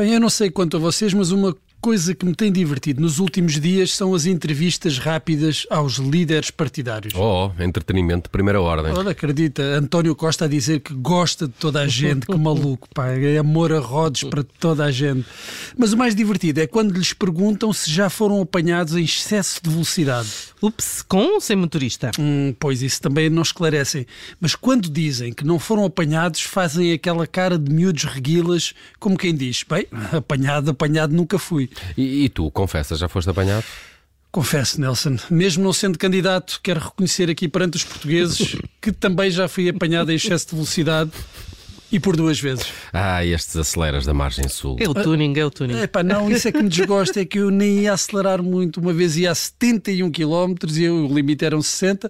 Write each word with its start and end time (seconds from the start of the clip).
Bem, 0.00 0.14
eu 0.14 0.20
não 0.20 0.30
sei 0.30 0.50
quanto 0.50 0.78
a 0.78 0.80
vocês, 0.80 1.12
mas 1.12 1.30
uma 1.30 1.54
coisa 1.80 2.14
que 2.14 2.26
me 2.26 2.34
tem 2.34 2.52
divertido 2.52 3.00
nos 3.00 3.18
últimos 3.18 3.58
dias 3.58 3.94
são 3.94 4.14
as 4.14 4.26
entrevistas 4.26 4.98
rápidas 4.98 5.66
aos 5.70 5.94
líderes 5.94 6.50
partidários. 6.50 7.14
Oh, 7.14 7.50
entretenimento 7.58 8.24
de 8.24 8.30
primeira 8.30 8.60
ordem. 8.60 8.92
Olha, 8.92 9.12
acredita, 9.12 9.62
António 9.62 10.14
Costa 10.14 10.44
a 10.44 10.48
dizer 10.48 10.80
que 10.80 10.92
gosta 10.92 11.46
de 11.46 11.54
toda 11.54 11.80
a 11.80 11.88
gente, 11.88 12.26
que 12.26 12.36
maluco, 12.36 12.88
pá, 12.94 13.08
é 13.08 13.38
amor 13.38 13.72
a 13.72 13.80
rodos 13.80 14.24
para 14.24 14.44
toda 14.44 14.84
a 14.84 14.90
gente. 14.90 15.26
Mas 15.76 15.92
o 15.92 15.96
mais 15.96 16.14
divertido 16.14 16.60
é 16.60 16.66
quando 16.66 16.92
lhes 16.92 17.12
perguntam 17.12 17.72
se 17.72 17.90
já 17.90 18.10
foram 18.10 18.42
apanhados 18.42 18.94
em 18.94 19.04
excesso 19.04 19.60
de 19.62 19.70
velocidade. 19.70 20.28
Ups, 20.62 21.02
com 21.02 21.34
ou 21.34 21.40
sem 21.40 21.56
motorista? 21.56 22.10
Hum, 22.18 22.54
pois 22.58 22.82
isso 22.82 23.00
também 23.00 23.30
não 23.30 23.42
esclarecem. 23.42 24.06
Mas 24.38 24.54
quando 24.54 24.90
dizem 24.90 25.32
que 25.32 25.44
não 25.44 25.58
foram 25.58 25.86
apanhados, 25.86 26.42
fazem 26.42 26.92
aquela 26.92 27.26
cara 27.26 27.58
de 27.58 27.72
miúdos 27.72 28.04
reguilas, 28.04 28.74
como 28.98 29.16
quem 29.16 29.34
diz: 29.34 29.64
bem, 29.66 29.86
apanhado, 30.12 30.70
apanhado 30.70 31.14
nunca 31.14 31.38
fui. 31.38 31.69
E, 31.96 32.24
e 32.24 32.28
tu, 32.28 32.50
confessas, 32.50 32.98
já 32.98 33.08
foste 33.08 33.30
apanhado? 33.30 33.64
Confesso, 34.32 34.80
Nelson, 34.80 35.16
mesmo 35.28 35.64
não 35.64 35.72
sendo 35.72 35.98
candidato, 35.98 36.60
quero 36.62 36.78
reconhecer 36.78 37.28
aqui 37.28 37.48
perante 37.48 37.76
os 37.76 37.84
portugueses 37.84 38.56
que 38.80 38.92
também 38.92 39.28
já 39.30 39.48
fui 39.48 39.68
apanhado 39.68 40.12
em 40.12 40.14
excesso 40.14 40.46
de 40.46 40.54
velocidade 40.54 41.10
e 41.92 41.98
por 42.00 42.16
duas 42.16 42.40
vezes. 42.40 42.66
Ah, 42.92 43.24
estes 43.24 43.56
aceleras 43.56 44.04
da 44.06 44.14
margem 44.14 44.48
sul. 44.48 44.76
É 44.80 44.88
o 44.88 44.94
tuning, 44.94 45.32
é 45.38 45.44
o 45.44 45.50
tuning. 45.50 45.80
Epá, 45.80 46.02
não, 46.02 46.30
isso 46.30 46.48
é 46.48 46.52
que 46.52 46.62
me 46.62 46.68
desgosta, 46.68 47.20
é 47.20 47.24
que 47.24 47.38
eu 47.38 47.50
nem 47.50 47.80
ia 47.80 47.92
acelerar 47.92 48.42
muito. 48.42 48.80
Uma 48.80 48.92
vez 48.92 49.16
ia 49.16 49.30
a 49.30 49.34
71 49.34 50.10
km 50.10 50.54
e 50.72 50.84
eu, 50.84 51.06
o 51.06 51.14
limite 51.14 51.44
eram 51.44 51.60
60, 51.62 52.08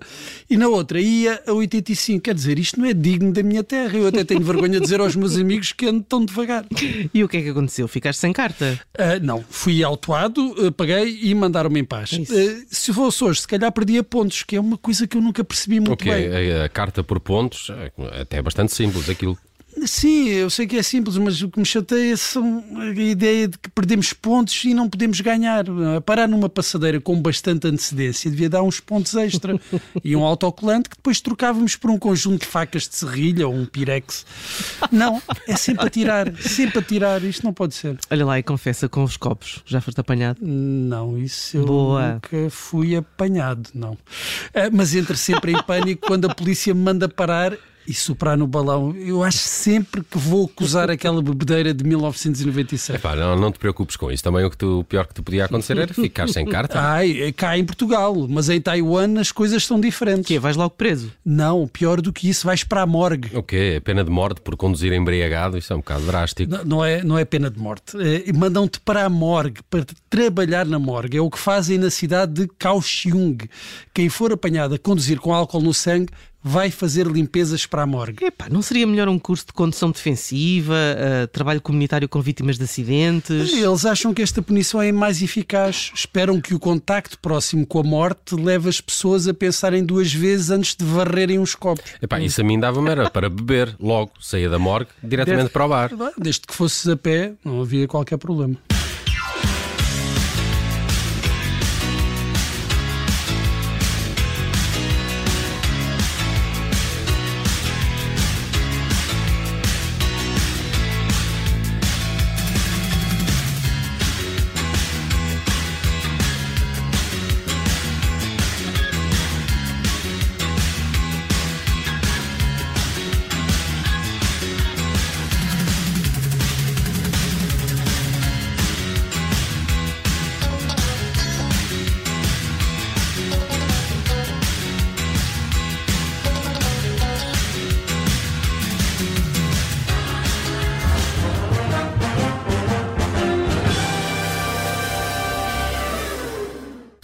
e 0.49 0.57
na 0.57 0.69
outra 0.69 1.01
ia 1.01 1.43
a 1.47 1.53
85. 1.53 2.21
Quer 2.23 2.35
dizer, 2.35 2.59
isto 2.59 2.79
não 2.81 2.87
é 2.87 2.93
digno 2.95 3.33
da 3.33 3.43
minha 3.43 3.63
terra. 3.65 3.97
Eu 3.97 4.07
até 4.09 4.25
tenho 4.25 4.41
vergonha 4.43 4.75
de 4.79 4.81
dizer 4.81 5.01
aos 5.01 5.17
meus 5.17 5.37
amigos 5.37 5.73
que 5.73 5.87
ando 5.87 6.03
tão 6.03 6.25
devagar. 6.25 6.65
E 7.13 7.23
o 7.25 7.29
que 7.29 7.37
é 7.39 7.43
que 7.43 7.49
aconteceu? 7.49 7.87
Ficaste 7.89 8.19
sem 8.21 8.33
carta? 8.33 8.79
Ah, 8.99 9.19
não, 9.21 9.45
fui 9.49 9.83
autuado, 9.83 10.55
ah, 10.67 10.71
paguei 10.73 11.19
e 11.23 11.35
mandaram-me 11.35 11.81
em 11.81 11.85
paz. 11.85 12.11
Ah, 12.21 12.65
se 12.69 12.93
fosse 12.93 13.25
hoje, 13.25 13.41
se 13.43 13.49
calhar 13.49 13.71
perdia 13.73 14.03
pontos, 14.03 14.43
que 14.43 14.57
é 14.57 14.61
uma 14.61 14.77
coisa 14.79 15.07
que 15.07 15.17
eu 15.17 15.21
nunca 15.21 15.43
percebi 15.45 15.81
muito 15.81 15.93
Ok, 15.93 16.13
bem. 16.13 16.53
a, 16.53 16.65
a 16.65 16.69
carta 16.69 17.03
por 17.03 17.21
pontos, 17.21 17.71
é 17.71 18.21
até 18.21 18.43
bastante 18.43 18.73
simples 18.75 19.09
aquilo. 19.09 19.39
Sim, 19.87 20.29
eu 20.29 20.51
sei 20.51 20.67
que 20.67 20.77
é 20.77 20.83
simples, 20.83 21.17
mas 21.17 21.41
o 21.43 21.49
que 21.49 21.59
me 21.59 21.65
chateia 21.65 22.17
são 22.17 22.65
a 22.77 22.87
ideia 22.87 23.49
de 23.49 23.59
que 23.59 23.71
perdemos 23.71 24.13
pontos 24.13 24.65
e 24.65 24.75
não 24.75 24.89
podemos 24.89 25.21
ganhar. 25.21 25.65
Parar 26.05 26.29
numa 26.29 26.49
passadeira 26.49 27.01
com 27.01 27.21
bastante 27.21 27.67
antecedência 27.67 28.31
devia 28.31 28.49
dar 28.49 28.63
uns 28.63 28.81
pontos 28.81 29.15
extra 29.15 29.59
e 30.05 30.15
um 30.15 30.25
autocolante 30.25 30.89
que 30.89 30.97
depois 30.97 31.21
trocávamos 31.21 31.77
por 31.77 31.91
um 31.91 31.99
conjunto 31.99 32.43
de 32.43 32.47
facas 32.47 32.89
de 32.89 32.97
serrilha 32.97 33.49
ou 33.49 33.55
um 33.55 33.65
pirex. 33.65 34.25
Não, 34.91 35.21
é 35.47 35.57
sempre 35.57 35.87
a 35.87 35.91
tirar, 35.91 36.35
sempre 36.37 36.79
a 36.79 36.83
tirar. 36.83 37.23
Isto 37.25 37.45
não 37.45 37.53
pode 37.53 37.75
ser. 37.75 37.99
Olha 38.11 38.27
lá 38.27 38.39
e 38.39 38.43
confessa 38.43 38.89
com 38.89 39.03
os 39.03 39.17
copos. 39.17 39.63
Já 39.67 39.81
foste 39.81 40.01
apanhado? 40.01 40.39
Não, 40.43 41.19
isso 41.19 41.57
eu 41.57 41.65
Boa. 41.65 42.13
nunca 42.15 42.51
fui 42.51 42.97
apanhado, 42.97 43.71
não. 43.75 43.97
Ah, 44.55 44.69
Mas 44.73 44.95
entra 44.95 45.17
sempre 45.17 45.53
em 45.53 45.63
pânico 45.63 46.07
quando 46.07 46.27
a 46.27 46.35
polícia 46.35 46.75
me 46.75 46.83
manda 46.83 47.09
parar 47.09 47.57
e 47.87 47.95
soprar 47.95 48.37
no 48.37 48.47
balão. 48.47 48.95
Eu 48.97 49.23
acho 49.23 49.39
sempre 49.39 50.03
que 50.05 50.17
vou 50.19 50.45
acusar 50.47 50.89
aquela 50.93 51.21
bebedeira 51.23 51.73
de 51.75 51.83
1997. 51.85 52.99
Epá, 52.99 53.17
não, 53.17 53.37
não 53.37 53.51
te 53.51 53.59
preocupes 53.59 53.97
com 53.97 54.11
isso. 54.11 54.23
Também 54.23 54.45
o, 54.45 54.51
que 54.51 54.57
tu- 54.57 54.81
o 54.81 54.85
pior 54.85 55.07
que 55.07 55.15
te 55.15 55.23
podia 55.23 55.45
acontecer 55.47 55.77
era 55.79 55.93
ficar 55.93 56.29
sem 56.29 56.47
carta. 56.47 56.79
Ai, 56.81 57.21
é 57.23 57.33
cá 57.33 57.57
em 57.59 57.65
Portugal, 57.65 58.15
mas 58.29 58.49
em 58.49 58.61
Taiwan 58.61 59.19
as 59.21 59.33
coisas 59.33 59.65
são 59.65 59.81
diferentes. 59.81 60.27
Que 60.27 60.37
é, 60.37 60.39
vais 60.39 60.57
logo 60.57 60.71
preso. 60.71 61.13
Não, 61.25 61.67
pior 61.67 62.01
do 62.01 62.13
que 62.13 62.29
isso, 62.29 62.47
vais 62.47 62.63
para 62.65 62.83
a 62.83 62.87
morgue. 62.87 63.37
O 63.37 63.43
quê? 63.43 63.75
É 63.77 63.81
Pena 63.81 64.05
de 64.05 64.11
morte 64.11 64.41
por 64.41 64.57
conduzir 64.57 64.93
embriagado? 64.93 65.59
Isso 65.59 65.73
é 65.73 65.77
um 65.77 65.81
bocado 65.81 66.05
drástico. 66.07 66.51
Não, 66.53 66.65
não 66.65 66.85
é, 66.85 67.03
não 67.03 67.19
é 67.19 67.25
pena 67.25 67.51
de 67.51 67.59
morte. 67.59 67.97
É, 68.01 68.33
Mandam-te 68.33 68.79
para 68.81 69.05
a 69.05 69.09
morgue, 69.09 69.61
para 69.69 69.85
trabalhar 70.09 70.67
na 70.67 70.79
morgue. 70.79 71.17
É 71.17 71.21
o 71.21 71.29
que 71.31 71.39
fazem 71.39 71.79
na 71.79 71.91
cidade 71.91 72.33
de 72.33 72.49
Kaohsiung. 72.59 73.39
Quem 73.93 74.09
for 74.09 74.33
apanhado 74.33 74.75
a 74.75 74.79
conduzir 74.79 75.19
com 75.19 75.35
álcool 75.35 75.61
no 75.63 75.75
sangue 75.75 76.09
vai 76.43 76.71
fazer 76.71 77.07
limpezas 77.07 77.67
para 77.67 77.83
a 77.83 77.87
morgue. 77.87 78.25
Epá, 78.25 78.49
não 78.51 78.63
seria 78.63 78.87
melhor 78.87 79.09
um 79.09 79.19
curso 79.19 79.47
de 79.47 79.53
condução 79.53 79.91
defensiva, 79.91 80.75
ah, 80.75 81.27
trabalho 81.27 81.61
comunitário 81.61 82.09
com 82.09 82.21
vítimas 82.21 82.57
de 82.57 82.65
acidentes? 82.65 83.53
Eles 83.53 83.85
acham 83.85 84.15
que 84.15 84.23
esta 84.23 84.41
punição 84.43 84.81
é 84.81 84.91
mais 84.93 85.23
eficaz. 85.23 85.93
Esperam 85.95 86.41
que 86.41 86.55
o 86.55 86.59
contacto 86.59 87.19
próximo 87.19 87.67
com 87.67 87.81
a 87.81 87.85
morte 87.85 88.35
leve 88.35 88.69
as 88.69 88.81
pessoas 88.81 89.29
a 89.29 89.35
pensarem 89.35 89.85
duas 89.85 90.13
vezes 90.13 90.51
antes 90.51 90.75
de 90.75 90.85
varrerem 90.85 91.39
os 91.39 91.55
copos. 91.55 91.85
Epá, 92.01 92.21
isso 92.21 92.41
a 92.41 92.45
mim 92.45 92.59
dava-me 92.59 92.91
era 92.91 93.11
para 93.11 93.29
beber 93.29 93.77
logo, 93.79 94.13
saía 94.21 94.49
da 94.49 94.59
morgue, 94.59 94.91
diretamente 95.03 95.51
para 95.51 95.65
o 95.65 95.69
bar. 95.69 95.91
Desde 96.17 96.43
que 96.43 96.55
fosses 96.55 96.89
a 96.89 96.97
pé, 96.97 97.33
não 97.45 97.61
havia 97.61 97.87
qualquer 97.87 98.17
problema. 98.19 98.57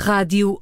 Rádio 0.06 0.60